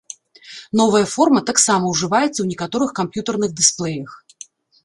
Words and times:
Новая 0.79 1.01
форма 1.15 1.43
таксама 1.51 1.85
ўжываецца 1.93 2.31
ў 2.41 2.47
некаторых 2.55 2.97
камп'ютарных 3.01 3.49
дысплеях. 3.61 4.19